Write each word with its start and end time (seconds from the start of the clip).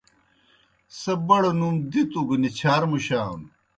سہ 0.99 1.13
بڑوْ 1.27 1.51
نُوم 1.59 1.75
دِتوْ 1.91 2.21
گہ 2.27 2.35
نِچھار 2.41 2.81
مُشانوْ۔ 2.91 3.47